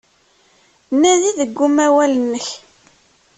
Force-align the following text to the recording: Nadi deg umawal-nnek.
Nadi 1.01 1.31
deg 1.39 1.53
umawal-nnek. 1.65 2.47